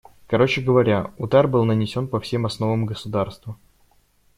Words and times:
Короче 0.25 0.61
говоря, 0.61 1.13
удар 1.19 1.47
был 1.47 1.63
нанесен 1.63 2.07
по 2.07 2.19
всем 2.19 2.47
основам 2.47 2.87
государства. 2.87 3.55